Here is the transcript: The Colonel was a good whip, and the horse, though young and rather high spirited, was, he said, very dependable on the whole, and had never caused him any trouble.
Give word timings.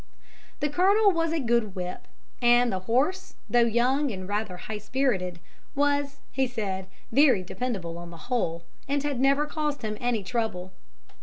The 0.61 0.69
Colonel 0.69 1.11
was 1.11 1.31
a 1.31 1.39
good 1.39 1.75
whip, 1.75 2.07
and 2.41 2.71
the 2.73 2.79
horse, 2.89 3.35
though 3.47 3.65
young 3.67 4.09
and 4.09 4.27
rather 4.27 4.57
high 4.57 4.79
spirited, 4.79 5.39
was, 5.75 6.17
he 6.31 6.47
said, 6.47 6.87
very 7.11 7.43
dependable 7.43 7.99
on 7.99 8.09
the 8.09 8.17
whole, 8.17 8.63
and 8.87 9.03
had 9.03 9.19
never 9.19 9.45
caused 9.45 9.83
him 9.83 9.97
any 10.01 10.23
trouble. 10.23 10.71